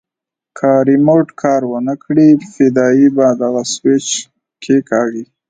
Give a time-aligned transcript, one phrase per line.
[0.57, 4.07] که ريموټ کار ونه کړي فدايي به دغه سوېچ
[4.61, 5.23] کښېکاږي.